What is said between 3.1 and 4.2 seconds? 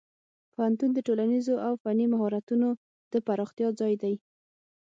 د پراختیا ځای دی.